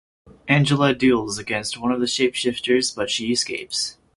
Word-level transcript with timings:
Angela 0.47 0.95
duels 0.95 1.37
against 1.37 1.79
one 1.79 1.91
of 1.91 1.99
the 1.99 2.07
shapeshifters 2.07 2.95
but 2.95 3.11
she 3.11 3.31
escapes. 3.31 3.97